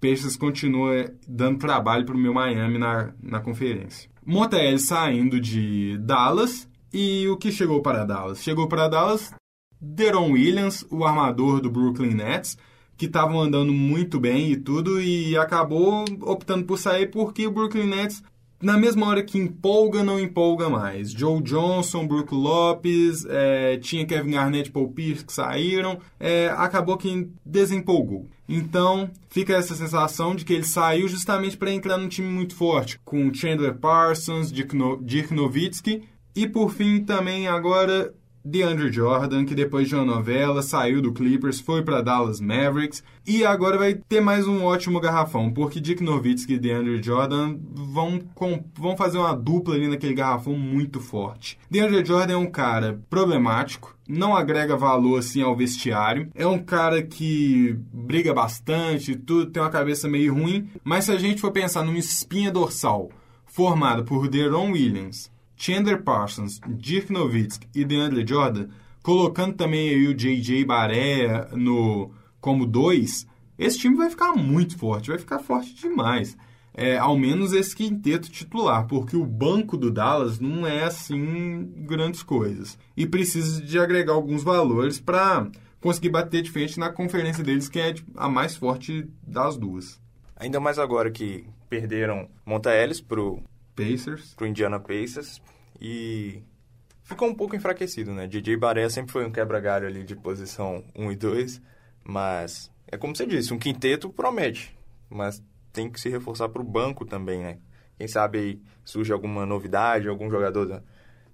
Peixes 0.00 0.36
continue 0.36 1.10
dando 1.26 1.58
trabalho 1.58 2.04
para 2.04 2.14
o 2.14 2.18
meu 2.18 2.32
Miami 2.32 2.78
na, 2.78 3.12
na 3.20 3.40
conferência. 3.40 4.08
Monte 4.24 4.78
saindo 4.78 5.40
de 5.40 5.98
Dallas 5.98 6.68
e 6.92 7.26
o 7.28 7.36
que 7.36 7.50
chegou 7.50 7.82
para 7.82 8.04
Dallas? 8.04 8.42
Chegou 8.42 8.68
para 8.68 8.88
Dallas 8.88 9.34
Deron 9.80 10.32
Williams, 10.32 10.84
o 10.90 11.04
armador 11.04 11.60
do 11.60 11.70
Brooklyn 11.70 12.14
Nets, 12.14 12.56
que 12.96 13.06
estavam 13.06 13.40
andando 13.40 13.72
muito 13.72 14.18
bem 14.18 14.50
e 14.50 14.56
tudo, 14.56 15.00
e 15.00 15.36
acabou 15.36 16.04
optando 16.22 16.64
por 16.64 16.78
sair 16.78 17.06
porque 17.10 17.46
o 17.46 17.50
Brooklyn 17.52 17.86
Nets 17.86 18.22
na 18.60 18.76
mesma 18.76 19.06
hora 19.06 19.22
que 19.22 19.38
empolga, 19.38 20.02
não 20.02 20.18
empolga 20.18 20.68
mais. 20.68 21.12
Joe 21.12 21.40
Johnson, 21.42 22.06
Brook 22.06 22.34
Lopes, 22.34 23.24
é, 23.28 23.76
tinha 23.78 24.06
Kevin 24.06 24.32
Garnett 24.32 24.68
e 24.68 24.72
Paul 24.72 24.90
Pierce 24.90 25.24
que 25.24 25.32
saíram, 25.32 26.00
é, 26.18 26.48
acabou 26.56 26.96
que 26.96 27.28
desempolgou. 27.44 28.28
Então, 28.48 29.10
fica 29.28 29.54
essa 29.54 29.74
sensação 29.74 30.34
de 30.34 30.44
que 30.44 30.54
ele 30.54 30.64
saiu 30.64 31.06
justamente 31.06 31.56
para 31.56 31.70
entrar 31.70 31.98
num 31.98 32.08
time 32.08 32.28
muito 32.28 32.56
forte, 32.56 32.98
com 33.04 33.32
Chandler 33.32 33.74
Parsons, 33.74 34.50
Dirk, 34.50 34.74
no 34.74 34.96
Dirk 35.02 35.32
Nowitzki, 35.32 36.02
e 36.34 36.48
por 36.48 36.70
fim 36.70 37.04
também 37.04 37.46
agora 37.46 38.14
DeAndre 38.44 38.90
Jordan, 38.90 39.44
que 39.44 39.54
depois 39.54 39.88
de 39.88 39.94
uma 39.94 40.04
novela 40.04 40.62
saiu 40.62 41.02
do 41.02 41.12
Clippers, 41.12 41.60
foi 41.60 41.82
para 41.82 42.00
Dallas 42.00 42.40
Mavericks 42.40 43.02
e 43.26 43.44
agora 43.44 43.76
vai 43.76 43.94
ter 43.94 44.20
mais 44.20 44.46
um 44.46 44.64
ótimo 44.64 45.00
garrafão, 45.00 45.52
porque 45.52 45.80
Dick 45.80 46.02
Nowitzki 46.02 46.54
e 46.54 46.58
DeAndre 46.58 47.02
Jordan 47.02 47.56
vão, 47.72 48.18
com, 48.34 48.64
vão 48.74 48.96
fazer 48.96 49.18
uma 49.18 49.34
dupla 49.34 49.74
ali 49.74 49.88
naquele 49.88 50.14
garrafão 50.14 50.54
muito 50.54 51.00
forte. 51.00 51.58
DeAndre 51.70 52.04
Jordan 52.04 52.32
é 52.32 52.36
um 52.36 52.50
cara 52.50 53.00
problemático, 53.10 53.96
não 54.08 54.34
agrega 54.34 54.76
valor 54.76 55.18
assim 55.18 55.42
ao 55.42 55.54
vestiário. 55.54 56.30
É 56.34 56.46
um 56.46 56.58
cara 56.58 57.02
que 57.02 57.78
briga 57.92 58.32
bastante, 58.32 59.14
tudo 59.14 59.50
tem 59.50 59.62
uma 59.62 59.70
cabeça 59.70 60.08
meio 60.08 60.32
ruim, 60.32 60.68
mas 60.82 61.04
se 61.04 61.12
a 61.12 61.18
gente 61.18 61.40
for 61.40 61.52
pensar 61.52 61.84
numa 61.84 61.98
espinha 61.98 62.50
dorsal 62.50 63.10
formada 63.44 64.02
por 64.02 64.28
Deron 64.28 64.70
Williams, 64.72 65.30
Chandler 65.58 66.02
Parsons, 66.02 66.60
Dirk 66.66 67.12
Nowitzki 67.12 67.68
e 67.74 67.84
DeAndre 67.84 68.24
Jordan, 68.26 68.68
colocando 69.02 69.56
também 69.56 69.90
aí 69.90 70.06
o 70.06 70.14
J.J. 70.14 70.64
Baré 70.64 71.48
no 71.52 72.10
como 72.40 72.64
dois, 72.64 73.26
esse 73.58 73.78
time 73.78 73.96
vai 73.96 74.08
ficar 74.08 74.32
muito 74.34 74.78
forte, 74.78 75.10
vai 75.10 75.18
ficar 75.18 75.40
forte 75.40 75.74
demais. 75.74 76.36
É, 76.72 76.96
ao 76.96 77.18
menos 77.18 77.52
esse 77.52 77.74
quinteto 77.74 78.30
titular, 78.30 78.86
porque 78.86 79.16
o 79.16 79.26
banco 79.26 79.76
do 79.76 79.90
Dallas 79.90 80.38
não 80.38 80.64
é 80.64 80.84
assim 80.84 81.72
grandes 81.78 82.22
coisas. 82.22 82.78
E 82.96 83.04
precisa 83.04 83.60
de 83.60 83.78
agregar 83.80 84.12
alguns 84.12 84.44
valores 84.44 85.00
para 85.00 85.50
conseguir 85.80 86.10
bater 86.10 86.40
de 86.40 86.52
frente 86.52 86.78
na 86.78 86.90
conferência 86.90 87.42
deles, 87.42 87.68
que 87.68 87.80
é 87.80 87.94
a 88.14 88.28
mais 88.28 88.54
forte 88.54 89.08
das 89.26 89.56
duas. 89.56 90.00
Ainda 90.36 90.60
mais 90.60 90.78
agora 90.78 91.10
que 91.10 91.44
perderam 91.68 92.28
Monta 92.46 92.72
Ellis 92.72 93.00
pro 93.00 93.42
Pacers. 93.84 94.34
Pro 94.34 94.46
Indiana 94.46 94.80
Pacers. 94.80 95.40
E 95.80 96.42
ficou 97.02 97.28
um 97.28 97.34
pouco 97.34 97.54
enfraquecido, 97.54 98.12
né? 98.12 98.26
DJ 98.26 98.56
Baré 98.56 98.88
sempre 98.88 99.12
foi 99.12 99.24
um 99.24 99.32
quebra-galho 99.32 99.86
ali 99.86 100.04
de 100.04 100.16
posição 100.16 100.84
1 100.94 101.12
e 101.12 101.16
2. 101.16 101.62
Mas 102.04 102.70
é 102.86 102.96
como 102.96 103.14
você 103.14 103.26
disse, 103.26 103.54
um 103.54 103.58
quinteto 103.58 104.10
promete. 104.10 104.76
Mas 105.08 105.42
tem 105.72 105.90
que 105.90 106.00
se 106.00 106.08
reforçar 106.08 106.48
pro 106.48 106.64
banco 106.64 107.04
também, 107.04 107.42
né? 107.42 107.58
Quem 107.96 108.08
sabe 108.08 108.38
aí 108.38 108.62
surge 108.84 109.12
alguma 109.12 109.44
novidade, 109.44 110.08
algum 110.08 110.30
jogador 110.30 110.66
da, 110.66 110.82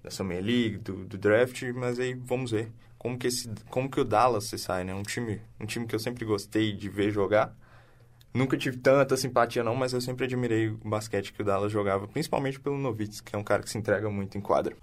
da 0.03 0.09
Summer 0.09 0.43
League, 0.43 0.77
do, 0.77 1.05
do 1.05 1.17
draft, 1.17 1.61
mas 1.73 1.99
aí 1.99 2.13
vamos 2.13 2.51
ver 2.51 2.71
como 2.97 3.19
que, 3.19 3.27
esse, 3.27 3.47
como 3.69 3.89
que 3.89 3.99
o 3.99 4.03
Dallas 4.03 4.45
se 4.45 4.57
sai, 4.57 4.83
né? 4.83 4.93
Um 4.93 5.03
time, 5.03 5.39
um 5.59 5.65
time 5.65 5.85
que 5.85 5.93
eu 5.93 5.99
sempre 5.99 6.25
gostei 6.25 6.73
de 6.73 6.89
ver 6.89 7.11
jogar 7.11 7.55
Nunca 8.35 8.57
tive 8.57 8.75
tanta 8.75 9.15
simpatia 9.15 9.63
não, 9.63 9.73
mas 9.73 9.93
eu 9.93 10.01
sempre 10.01 10.25
admirei 10.25 10.67
o 10.67 10.77
basquete 10.83 11.31
que 11.31 11.41
o 11.41 11.45
Dallas 11.45 11.71
jogava, 11.71 12.05
principalmente 12.05 12.59
pelo 12.59 12.77
Novitz, 12.77 13.21
que 13.21 13.33
é 13.33 13.39
um 13.39 13.43
cara 13.43 13.63
que 13.63 13.69
se 13.69 13.77
entrega 13.77 14.09
muito 14.09 14.37
em 14.37 14.41
quadra. 14.41 14.75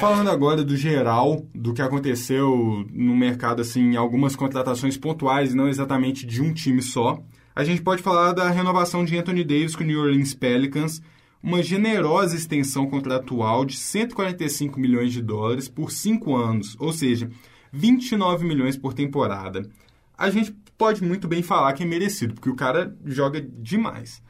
Falando 0.00 0.28
agora 0.28 0.64
do 0.64 0.76
geral, 0.76 1.46
do 1.54 1.72
que 1.72 1.80
aconteceu 1.80 2.84
no 2.92 3.14
mercado, 3.14 3.62
assim, 3.62 3.94
algumas 3.94 4.34
contratações 4.34 4.96
pontuais, 4.96 5.54
não 5.54 5.68
exatamente 5.68 6.26
de 6.26 6.42
um 6.42 6.52
time 6.52 6.82
só, 6.82 7.22
a 7.54 7.62
gente 7.62 7.80
pode 7.80 8.02
falar 8.02 8.32
da 8.32 8.50
renovação 8.50 9.04
de 9.04 9.16
Anthony 9.16 9.44
Davis 9.44 9.76
com 9.76 9.84
o 9.84 9.86
New 9.86 10.00
Orleans 10.00 10.34
Pelicans, 10.34 11.00
uma 11.46 11.62
generosa 11.62 12.34
extensão 12.34 12.88
contratual 12.90 13.64
de 13.64 13.76
145 13.76 14.80
milhões 14.80 15.12
de 15.12 15.22
dólares 15.22 15.68
por 15.68 15.92
cinco 15.92 16.34
anos, 16.34 16.74
ou 16.76 16.92
seja, 16.92 17.30
29 17.72 18.44
milhões 18.44 18.76
por 18.76 18.92
temporada. 18.92 19.62
A 20.18 20.28
gente 20.28 20.50
pode 20.76 21.04
muito 21.04 21.28
bem 21.28 21.44
falar 21.44 21.72
que 21.74 21.84
é 21.84 21.86
merecido, 21.86 22.34
porque 22.34 22.50
o 22.50 22.56
cara 22.56 22.96
joga 23.04 23.40
demais. 23.40 24.20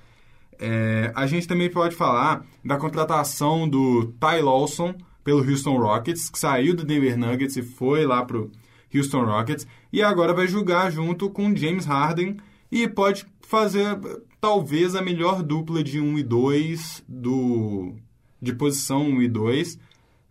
É, 0.59 1.11
a 1.15 1.27
gente 1.27 1.49
também 1.49 1.71
pode 1.71 1.97
falar 1.97 2.45
da 2.63 2.77
contratação 2.77 3.67
do 3.67 4.13
Ty 4.21 4.43
Lawson 4.43 4.95
pelo 5.25 5.41
Houston 5.41 5.79
Rockets, 5.79 6.29
que 6.29 6.39
saiu 6.39 6.77
do 6.77 6.85
Denver 6.85 7.17
Nuggets 7.17 7.57
e 7.57 7.63
foi 7.63 8.05
lá 8.05 8.27
pro 8.27 8.53
Houston 8.95 9.25
Rockets, 9.25 9.67
e 9.91 10.03
agora 10.03 10.35
vai 10.35 10.47
jogar 10.47 10.91
junto 10.91 11.31
com 11.31 11.57
James 11.57 11.87
Harden 11.87 12.37
e 12.71 12.87
pode 12.87 13.25
fazer 13.41 13.99
talvez 14.47 14.95
a 14.95 15.03
melhor 15.03 15.43
dupla 15.43 15.83
de 15.83 16.01
1 16.01 16.21
e 16.21 16.23
2 16.23 17.03
do 17.09 17.97
de 18.41 18.55
posição 18.55 19.03
1 19.03 19.23
e 19.23 19.29
2 19.29 19.79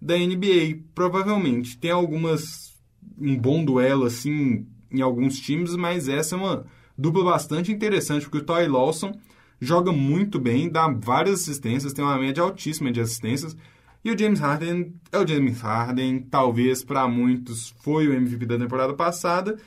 da 0.02 0.18
NBA, 0.18 0.84
provavelmente. 0.94 1.78
Tem 1.78 1.92
algumas 1.92 2.74
um 3.20 3.38
bom 3.38 3.66
duelo 3.66 4.06
assim 4.06 4.66
em 4.90 5.02
alguns 5.02 5.38
times, 5.38 5.76
mas 5.76 6.08
essa 6.08 6.34
é 6.34 6.38
uma 6.38 6.66
dupla 6.98 7.26
bastante 7.26 7.74
interessante 7.74 8.24
porque 8.24 8.38
o 8.38 8.46
Toy 8.46 8.66
Lawson 8.70 9.12
joga 9.60 9.92
muito 9.92 10.40
bem, 10.40 10.70
dá 10.70 10.88
várias 10.88 11.42
assistências, 11.42 11.92
tem 11.92 12.06
uma 12.06 12.18
média 12.18 12.42
altíssima 12.42 12.94
de 12.94 13.02
assistências. 13.02 13.54
E 14.02 14.10
o 14.12 14.18
James 14.18 14.40
Harden 14.40 14.94
é 15.12 15.18
o 15.18 15.28
James 15.28 15.60
Harden, 15.60 16.22
talvez 16.22 16.86
para 16.86 17.06
muitos 17.06 17.76
foi 17.82 18.08
o 18.08 18.14
MVP 18.14 18.46
da 18.46 18.58
temporada 18.58 18.94
passada 18.94 19.58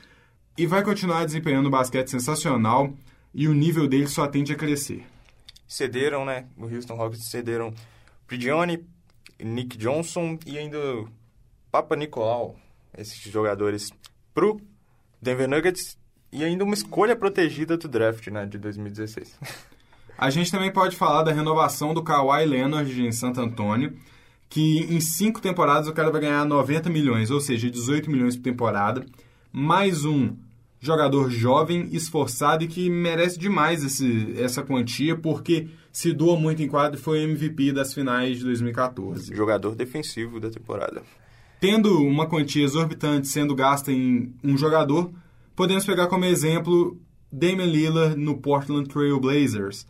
e 0.57 0.65
vai 0.65 0.83
continuar 0.83 1.23
desempenhando 1.23 1.67
um 1.67 1.71
basquete 1.71 2.09
sensacional 2.09 2.95
e 3.33 3.47
o 3.47 3.53
nível 3.53 3.87
dele 3.87 4.07
só 4.07 4.27
tende 4.27 4.53
a 4.53 4.55
crescer. 4.55 5.05
Cederam, 5.67 6.25
né? 6.25 6.47
O 6.57 6.65
Houston 6.65 6.95
Rockets 6.95 7.29
cederam 7.29 7.73
Prigioni, 8.25 8.85
Nick 9.39 9.77
Johnson 9.77 10.37
e 10.45 10.57
ainda 10.57 10.77
Papa 11.71 11.95
Nicolau, 11.95 12.57
esses 12.97 13.19
jogadores 13.31 13.91
pro 14.33 14.59
Denver 15.21 15.47
Nuggets 15.47 15.97
e 16.31 16.43
ainda 16.43 16.63
uma 16.63 16.73
escolha 16.73 17.15
protegida 17.15 17.77
do 17.77 17.87
draft, 17.87 18.27
né, 18.27 18.45
de 18.45 18.57
2016. 18.57 19.37
A 20.17 20.29
gente 20.29 20.51
também 20.51 20.71
pode 20.71 20.95
falar 20.95 21.23
da 21.23 21.31
renovação 21.31 21.93
do 21.93 22.03
Kawhi 22.03 22.45
Leonard 22.45 23.01
em 23.01 23.11
Santo 23.11 23.39
Antônio, 23.39 23.97
que 24.49 24.79
em 24.93 24.99
cinco 24.99 25.39
temporadas 25.39 25.87
o 25.87 25.93
cara 25.93 26.11
vai 26.11 26.21
ganhar 26.21 26.45
90 26.45 26.89
milhões, 26.89 27.31
ou 27.31 27.39
seja, 27.39 27.69
18 27.69 28.09
milhões 28.09 28.35
por 28.35 28.43
temporada, 28.43 29.05
mais 29.51 30.05
um 30.05 30.35
jogador 30.79 31.29
jovem, 31.29 31.89
esforçado 31.91 32.63
e 32.63 32.67
que 32.67 32.89
merece 32.89 33.37
demais 33.37 33.83
esse, 33.83 34.33
essa 34.37 34.63
quantia, 34.63 35.15
porque 35.15 35.67
se 35.91 36.13
doa 36.13 36.39
muito 36.39 36.61
em 36.61 36.67
quadro 36.67 36.97
e 36.97 37.01
foi 37.01 37.23
MVP 37.23 37.73
das 37.73 37.93
finais 37.93 38.37
de 38.37 38.45
2014. 38.45 39.35
Jogador 39.35 39.75
defensivo 39.75 40.39
da 40.39 40.49
temporada. 40.49 41.03
Tendo 41.59 42.01
uma 42.01 42.25
quantia 42.25 42.63
exorbitante 42.63 43.27
sendo 43.27 43.53
gasta 43.53 43.91
em 43.91 44.33
um 44.41 44.57
jogador, 44.57 45.11
podemos 45.55 45.85
pegar 45.85 46.07
como 46.07 46.23
exemplo 46.23 46.97
Damian 47.29 47.65
Lillard 47.65 48.15
no 48.17 48.37
Portland 48.37 48.87
Trail 48.87 49.19
Blazers, 49.19 49.85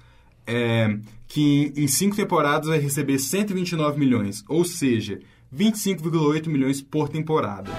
é, 0.47 0.97
que 1.27 1.71
em 1.77 1.87
cinco 1.87 2.15
temporadas 2.15 2.67
vai 2.67 2.79
receber 2.79 3.19
129 3.19 3.99
milhões, 3.99 4.43
ou 4.49 4.65
seja, 4.65 5.19
25,8 5.55 6.47
milhões 6.47 6.81
por 6.81 7.07
temporada. 7.07 7.71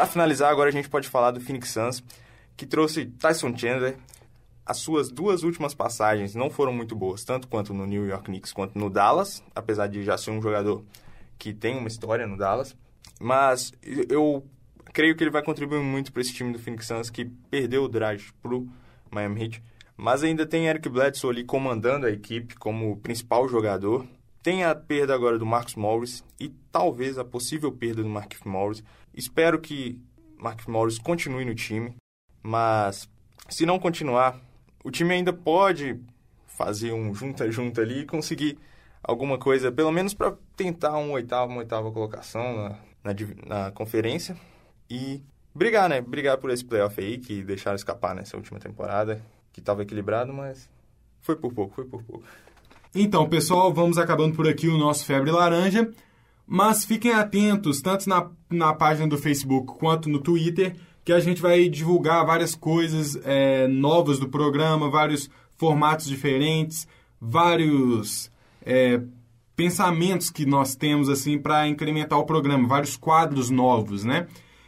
Para 0.00 0.06
finalizar, 0.06 0.50
agora 0.50 0.70
a 0.70 0.72
gente 0.72 0.88
pode 0.88 1.06
falar 1.10 1.30
do 1.30 1.42
Phoenix 1.42 1.72
Suns, 1.72 2.02
que 2.56 2.64
trouxe 2.64 3.04
Tyson 3.04 3.54
Chandler. 3.54 3.98
As 4.64 4.78
suas 4.78 5.10
duas 5.10 5.42
últimas 5.42 5.74
passagens 5.74 6.34
não 6.34 6.48
foram 6.48 6.72
muito 6.72 6.96
boas, 6.96 7.22
tanto 7.22 7.46
quanto 7.46 7.74
no 7.74 7.84
New 7.84 8.06
York 8.06 8.24
Knicks 8.24 8.50
quanto 8.50 8.78
no 8.78 8.88
Dallas, 8.88 9.44
apesar 9.54 9.88
de 9.88 10.02
já 10.02 10.16
ser 10.16 10.30
um 10.30 10.40
jogador 10.40 10.82
que 11.38 11.52
tem 11.52 11.76
uma 11.76 11.86
história 11.86 12.26
no 12.26 12.38
Dallas. 12.38 12.74
Mas 13.20 13.74
eu 14.08 14.42
creio 14.86 15.14
que 15.14 15.22
ele 15.22 15.30
vai 15.30 15.42
contribuir 15.42 15.82
muito 15.82 16.10
para 16.10 16.22
esse 16.22 16.32
time 16.32 16.50
do 16.50 16.58
Phoenix 16.58 16.86
Suns, 16.86 17.10
que 17.10 17.26
perdeu 17.50 17.84
o 17.84 17.88
draft 17.88 18.30
pro 18.40 18.66
Miami 19.10 19.42
Heat. 19.42 19.62
Mas 19.98 20.24
ainda 20.24 20.46
tem 20.46 20.66
Eric 20.66 20.88
Bledsoe 20.88 21.28
ali 21.28 21.44
comandando 21.44 22.06
a 22.06 22.10
equipe 22.10 22.54
como 22.54 22.96
principal 23.00 23.46
jogador. 23.50 24.06
Tem 24.42 24.64
a 24.64 24.74
perda 24.74 25.14
agora 25.14 25.38
do 25.38 25.44
Marcus 25.44 25.74
Morris 25.74 26.24
e 26.40 26.48
talvez 26.72 27.18
a 27.18 27.24
possível 27.24 27.70
perda 27.70 28.02
do 28.02 28.08
Marcus 28.08 28.40
Morris. 28.46 28.82
Espero 29.14 29.60
que 29.60 30.00
Marcus 30.38 30.66
Morris 30.66 30.98
continue 30.98 31.44
no 31.44 31.54
time, 31.54 31.94
mas 32.42 33.08
se 33.48 33.66
não 33.66 33.78
continuar, 33.78 34.40
o 34.84 34.90
time 34.90 35.14
ainda 35.14 35.32
pode 35.32 36.00
fazer 36.46 36.92
um 36.92 37.14
junta-junta 37.14 37.80
ali 37.80 38.00
e 38.00 38.06
conseguir 38.06 38.58
alguma 39.02 39.38
coisa, 39.38 39.72
pelo 39.72 39.90
menos 39.90 40.14
para 40.14 40.34
tentar 40.56 40.96
um 40.98 41.12
oitavo, 41.12 41.52
uma 41.52 41.60
oitava 41.60 41.90
colocação 41.90 42.78
na, 43.02 43.12
na, 43.12 43.14
na, 43.46 43.70
conferência 43.72 44.36
e 44.88 45.22
brigar, 45.54 45.88
né? 45.88 46.00
Brigar 46.00 46.38
por 46.38 46.50
esse 46.50 46.64
playoff 46.64 47.00
aí 47.00 47.18
que 47.18 47.42
deixaram 47.42 47.76
escapar 47.76 48.14
nessa 48.14 48.36
última 48.36 48.58
temporada, 48.58 49.22
que 49.52 49.60
estava 49.60 49.82
equilibrado, 49.82 50.32
mas 50.32 50.68
foi 51.22 51.36
por 51.36 51.52
pouco, 51.52 51.74
foi 51.74 51.84
por 51.84 52.02
pouco. 52.02 52.24
Então, 52.94 53.28
pessoal, 53.28 53.72
vamos 53.72 53.98
acabando 53.98 54.34
por 54.34 54.48
aqui 54.48 54.68
o 54.68 54.76
nosso 54.76 55.06
Febre 55.06 55.30
Laranja. 55.30 55.90
Mas 56.52 56.84
fiquem 56.84 57.12
atentos, 57.12 57.80
tanto 57.80 58.08
na, 58.08 58.28
na 58.50 58.74
página 58.74 59.06
do 59.06 59.16
Facebook 59.16 59.78
quanto 59.78 60.08
no 60.08 60.18
Twitter, 60.18 60.74
que 61.04 61.12
a 61.12 61.20
gente 61.20 61.40
vai 61.40 61.68
divulgar 61.68 62.26
várias 62.26 62.56
coisas 62.56 63.16
é, 63.24 63.68
novas 63.68 64.18
do 64.18 64.28
programa, 64.28 64.90
vários 64.90 65.30
formatos 65.56 66.06
diferentes, 66.06 66.88
vários 67.20 68.32
é, 68.66 69.00
pensamentos 69.54 70.28
que 70.28 70.44
nós 70.44 70.74
temos 70.74 71.08
assim 71.08 71.38
para 71.38 71.68
incrementar 71.68 72.18
o 72.18 72.26
programa, 72.26 72.66
vários 72.66 72.96
quadros 72.96 73.48
novos, 73.48 74.02
né? 74.02 74.26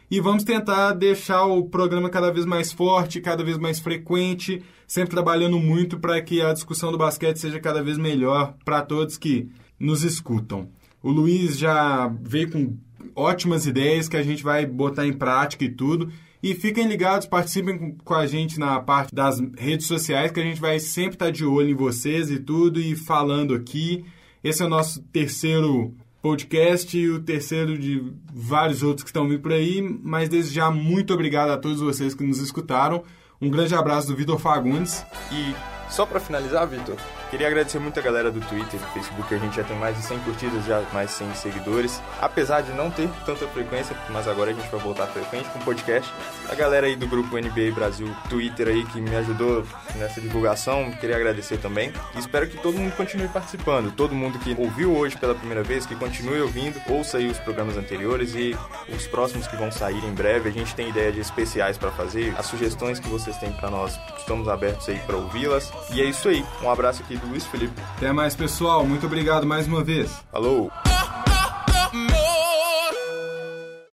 E 0.09 0.21
vamos 0.21 0.45
tentar 0.45 0.93
deixar 0.93 1.43
o 1.47 1.65
programa 1.65 2.09
cada 2.09 2.31
vez 2.31 2.45
mais 2.45 2.71
forte, 2.71 3.19
cada 3.19 3.43
vez 3.43 3.57
mais 3.57 3.81
frequente, 3.81 4.63
sempre 4.87 5.15
trabalhando 5.15 5.59
muito 5.59 5.99
para 5.99 6.21
que 6.21 6.41
a 6.41 6.53
discussão 6.53 6.93
do 6.93 6.97
basquete 6.97 7.35
seja 7.39 7.59
cada 7.59 7.83
vez 7.83 7.97
melhor 7.97 8.55
para 8.63 8.81
todos 8.81 9.17
que 9.17 9.49
nos 9.77 10.03
escutam. 10.03 10.69
O 11.03 11.11
Luiz 11.11 11.57
já 11.57 12.07
veio 12.21 12.49
com 12.49 12.77
ótimas 13.13 13.67
ideias 13.67 14.07
que 14.07 14.15
a 14.15 14.23
gente 14.23 14.41
vai 14.41 14.65
botar 14.65 15.05
em 15.05 15.11
prática 15.11 15.65
e 15.65 15.69
tudo. 15.69 16.09
E 16.41 16.53
fiquem 16.55 16.87
ligados, 16.87 17.27
participem 17.27 17.95
com 18.03 18.13
a 18.13 18.25
gente 18.25 18.59
na 18.59 18.79
parte 18.79 19.13
das 19.13 19.39
redes 19.57 19.85
sociais, 19.85 20.31
que 20.31 20.39
a 20.39 20.43
gente 20.43 20.59
vai 20.59 20.79
sempre 20.79 21.15
estar 21.15 21.29
de 21.29 21.45
olho 21.45 21.69
em 21.69 21.75
vocês 21.75 22.31
e 22.31 22.39
tudo, 22.39 22.79
e 22.79 22.95
falando 22.95 23.53
aqui. 23.53 24.03
Esse 24.43 24.61
é 24.61 24.65
o 24.65 24.69
nosso 24.69 25.01
terceiro 25.03 25.93
podcast 26.21 26.97
e 26.97 27.09
o 27.09 27.21
terceiro 27.21 27.77
de 27.77 28.13
vários 28.33 28.81
outros 28.81 29.03
que 29.03 29.09
estão 29.09 29.27
vindo 29.27 29.41
por 29.41 29.51
aí. 29.51 29.81
Mas 30.03 30.29
desde 30.29 30.55
já, 30.55 30.71
muito 30.71 31.13
obrigado 31.13 31.49
a 31.49 31.57
todos 31.57 31.81
vocês 31.81 32.13
que 32.13 32.25
nos 32.25 32.39
escutaram. 32.39 33.03
Um 33.41 33.49
grande 33.49 33.75
abraço 33.75 34.07
do 34.07 34.15
Vitor 34.15 34.39
Fagundes. 34.39 35.05
E 35.31 35.53
só 35.89 36.05
para 36.05 36.19
finalizar, 36.19 36.67
Vitor, 36.67 36.97
queria 37.33 37.47
agradecer 37.47 37.79
muito 37.79 37.99
a 37.99 38.03
galera 38.03 38.29
do 38.29 38.39
Twitter, 38.41 38.79
do 38.79 38.85
Facebook, 38.93 39.33
a 39.33 39.39
gente 39.39 39.55
já 39.55 39.63
tem 39.63 39.75
mais 39.75 39.97
de 39.97 40.03
100 40.03 40.19
curtidas, 40.19 40.65
já 40.65 40.83
mais 40.93 41.09
de 41.09 41.15
100 41.15 41.33
seguidores. 41.33 41.99
Apesar 42.21 42.61
de 42.61 42.71
não 42.73 42.91
ter 42.91 43.09
tanta 43.25 43.47
frequência, 43.47 43.97
mas 44.09 44.27
agora 44.27 44.51
a 44.51 44.53
gente 44.53 44.69
vai 44.69 44.79
voltar 44.79 45.07
frequente 45.07 45.49
com 45.49 45.57
o 45.57 45.63
podcast. 45.63 46.13
A 46.47 46.53
galera 46.53 46.85
aí 46.85 46.95
do 46.95 47.07
grupo 47.07 47.35
NBA 47.35 47.71
Brasil 47.73 48.07
Twitter 48.29 48.67
aí 48.67 48.85
que 48.85 49.01
me 49.01 49.15
ajudou 49.15 49.65
nessa 49.95 50.21
divulgação, 50.21 50.91
queria 50.91 51.15
agradecer 51.15 51.57
também. 51.57 51.91
E 52.15 52.19
espero 52.19 52.47
que 52.47 52.55
todo 52.57 52.77
mundo 52.77 52.95
continue 52.95 53.27
participando. 53.27 53.91
Todo 53.91 54.13
mundo 54.13 54.37
que 54.37 54.55
ouviu 54.55 54.95
hoje 54.95 55.17
pela 55.17 55.33
primeira 55.33 55.63
vez, 55.63 55.87
que 55.87 55.95
continue 55.95 56.39
ouvindo, 56.39 56.79
ouça 56.87 57.17
aí 57.17 57.27
os 57.27 57.39
programas 57.39 57.77
anteriores 57.77 58.35
e 58.35 58.55
os 58.95 59.07
próximos 59.07 59.47
que 59.47 59.55
vão 59.55 59.71
sair 59.71 60.05
em 60.05 60.13
breve. 60.13 60.49
A 60.49 60.51
gente 60.51 60.75
tem 60.75 60.89
ideia 60.89 61.11
de 61.11 61.19
especiais 61.19 61.79
para 61.79 61.89
fazer, 61.89 62.31
as 62.37 62.45
sugestões 62.45 62.99
que 62.99 63.07
vocês 63.07 63.35
têm 63.37 63.51
para 63.53 63.71
nós, 63.71 63.99
estamos 64.19 64.47
abertos 64.47 64.87
aí 64.87 64.99
para 64.99 65.17
ouvi-las. 65.17 65.73
E 65.91 65.99
é 65.99 66.05
isso 66.05 66.29
aí. 66.29 66.45
Um 66.61 66.69
abraço 66.69 67.01
aqui 67.01 67.22
Luiz 67.27 67.45
Felipe. 67.45 67.81
Até 67.97 68.11
mais, 68.11 68.35
pessoal. 68.35 68.85
Muito 68.85 69.05
obrigado 69.05 69.45
mais 69.45 69.67
uma 69.67 69.83
vez. 69.83 70.11
Falou! 70.31 70.71